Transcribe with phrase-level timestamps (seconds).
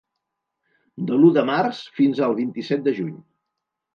[1.09, 3.15] De l’u de març fins al vint-i-set de juny.